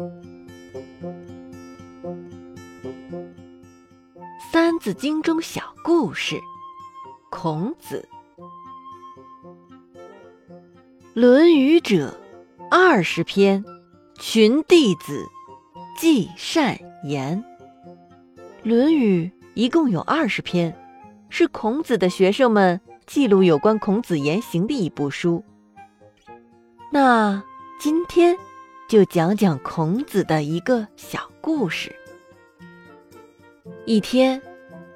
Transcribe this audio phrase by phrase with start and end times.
[4.50, 6.40] 《三字经》中小故事：
[7.30, 8.08] 孔子。
[11.12, 12.18] 《论语》者，
[12.70, 13.62] 二十篇，
[14.18, 15.26] 群弟子
[15.98, 17.44] 记善言。
[18.68, 20.74] 《论语》一共有二十篇，
[21.28, 25.44] 是孔子的学生们记录有关孔子言行的一部书。
[26.90, 27.42] 那
[27.78, 28.38] 今天
[28.90, 31.94] 就讲讲孔子的一个小故事。
[33.86, 34.42] 一天，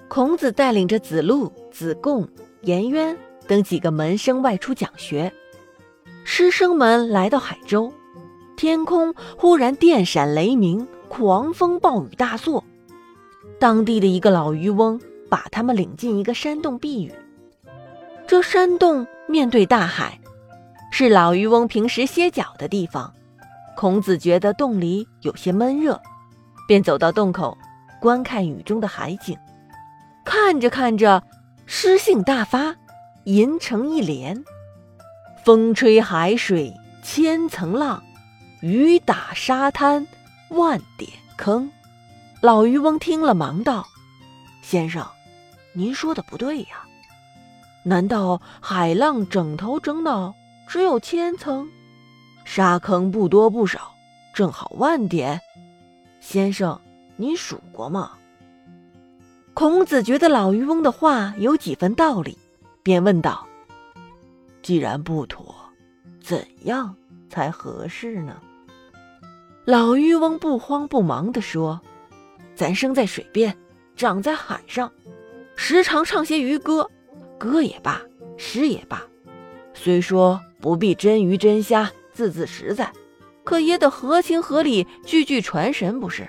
[0.08, 2.28] 孔子带领着子路、子贡、
[2.62, 3.16] 颜渊
[3.46, 5.32] 等几个门生外出讲学。
[6.24, 7.92] 师生们来到海州，
[8.56, 12.64] 天空忽然电闪雷鸣，狂风暴雨大作。
[13.60, 17.14] 当地的一个老渔翁把他们领进一个山洞避雨。
[18.26, 20.18] 这山洞面对大海，
[20.90, 23.14] 是老渔翁平时歇脚的地方。
[23.76, 26.00] 孔子觉得洞里有些闷热，
[26.66, 27.56] 便走到洞口
[28.00, 29.36] 观看雨中的海景。
[30.24, 31.22] 看着看着，
[31.66, 32.74] 诗兴大发，
[33.24, 34.44] 吟成一联。
[35.44, 38.02] 风吹海水千层浪，
[38.62, 40.06] 雨打沙滩
[40.48, 41.70] 万点坑。
[42.40, 43.86] 老渔翁听了，忙道
[44.62, 45.06] ：“先生，
[45.74, 46.84] 您说的不对呀！
[47.82, 50.34] 难道海浪整头整脑
[50.66, 51.68] 只有千层，
[52.44, 53.94] 沙坑不多不少，
[54.34, 55.40] 正好万点？
[56.20, 56.80] 先生，
[57.16, 58.12] 您数过吗？”
[59.54, 62.36] 孔子觉得老渔翁的话有几分道理，
[62.82, 63.46] 便问道。
[64.62, 65.54] 既然不妥，
[66.20, 66.96] 怎样
[67.30, 68.40] 才合适呢？
[69.64, 71.80] 老渔翁不慌不忙地说
[72.56, 73.56] ：“咱生在水边，
[73.94, 74.90] 长在海上，
[75.54, 76.90] 时常唱些渔歌，
[77.38, 78.00] 歌也罢，
[78.36, 79.02] 诗也罢。
[79.72, 82.90] 虽说不必真鱼真虾，字字实在，
[83.44, 86.26] 可也得合情合理，句句传神，不是？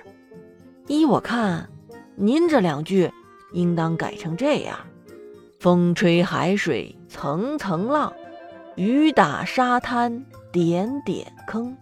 [0.88, 1.70] 依我看，
[2.16, 3.10] 您这两句
[3.52, 4.78] 应当改成这样：
[5.60, 8.12] 风吹海水层层浪。”
[8.76, 11.74] 雨打沙滩点点坑，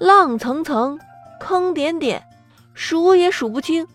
[0.00, 0.98] 浪层层，
[1.38, 2.20] 坑点点，
[2.74, 3.86] 数也数不清，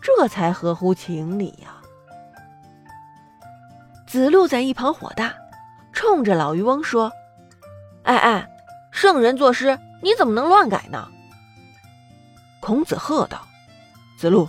[0.00, 1.76] 这才合乎情理呀。
[4.06, 5.34] 子路在一旁火大，
[5.92, 7.12] 冲着老渔翁说
[8.04, 8.48] ：“哎哎，
[8.94, 11.10] 圣人作诗，你怎么能乱改呢？”
[12.60, 13.46] 孔子喝道
[14.16, 14.48] ：“子路，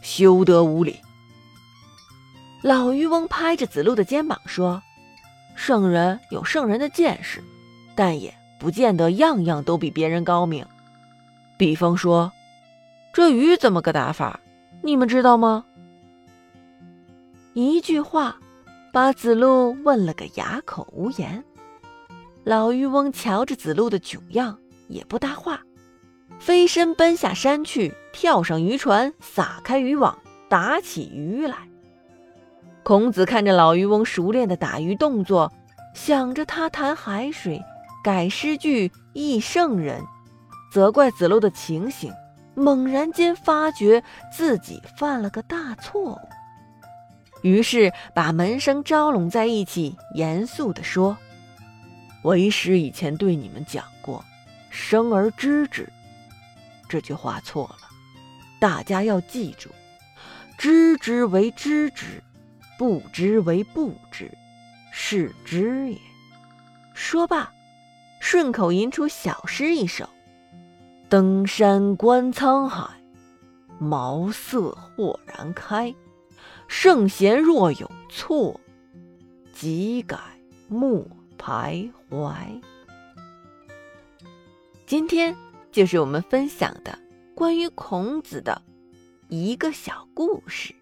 [0.00, 0.98] 休得无礼！”
[2.64, 4.82] 老渔翁拍着子路的肩膀说。
[5.54, 7.44] 圣人有圣人的见识，
[7.94, 10.66] 但也不见得样样都比别人高明。
[11.58, 12.32] 比方说，
[13.12, 14.40] 这鱼怎么个打法？
[14.80, 15.66] 你们知道吗？
[17.52, 18.36] 一句话，
[18.94, 21.44] 把子路问了个哑口无言。
[22.44, 24.58] 老渔翁瞧着子路的窘样，
[24.88, 25.60] 也不搭话，
[26.40, 31.56] 飞身奔下山去，跳上渔船，撒开渔网，打起鱼来。
[32.82, 35.52] 孔子看着老渔翁熟练的打鱼动作，
[35.94, 37.62] 想着他谈海水、
[38.02, 40.02] 改诗句、忆圣人，
[40.72, 42.12] 责怪子路的情形，
[42.56, 44.02] 猛然间发觉
[44.36, 46.18] 自己犯了个大错误，
[47.42, 51.16] 于是把门生招拢在一起，严肃地说
[52.22, 54.24] ：“为师以前对你们讲过
[54.70, 55.88] ，‘生而知之’
[56.88, 57.88] 这句话错了，
[58.60, 59.70] 大家要记住，
[60.58, 62.22] 知之为知之。”
[62.78, 64.28] 不知为不知，
[64.90, 65.98] 是知也。
[66.94, 67.52] 说罢，
[68.18, 70.08] 顺口吟出小诗一首
[71.08, 72.88] ：“登山观沧海，
[73.78, 74.58] 茅塞
[74.96, 75.94] 豁然开。
[76.66, 78.58] 圣贤若有错，
[79.54, 80.18] 即改
[80.66, 81.06] 莫
[81.42, 82.60] 徘徊。”
[84.86, 85.34] 今天
[85.72, 86.98] 就是我们分享的
[87.34, 88.60] 关于孔子的
[89.28, 90.74] 一个小故事。